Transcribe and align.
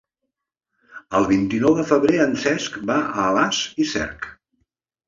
El 1.19 1.27
vint-i-nou 1.33 1.77
de 1.81 1.85
febrer 1.91 2.19
en 2.27 2.35
Cesc 2.47 2.81
va 2.93 2.99
a 3.13 3.29
Alàs 3.29 3.65
i 3.87 3.91
Cerc. 3.97 4.33